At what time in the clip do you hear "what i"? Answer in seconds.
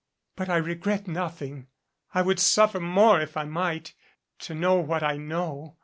4.77-5.15